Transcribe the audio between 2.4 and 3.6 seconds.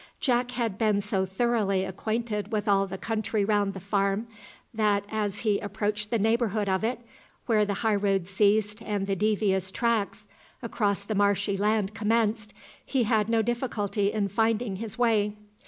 with all the country